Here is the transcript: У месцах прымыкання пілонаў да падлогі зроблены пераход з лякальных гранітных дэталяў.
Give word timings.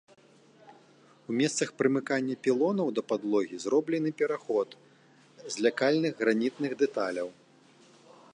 У 1.33 1.35
месцах 1.41 1.69
прымыкання 1.81 2.35
пілонаў 2.47 2.87
да 3.01 3.03
падлогі 3.11 3.55
зроблены 3.67 4.09
пераход 4.23 4.69
з 5.45 5.55
лякальных 5.67 6.11
гранітных 6.25 6.71
дэталяў. 6.83 7.29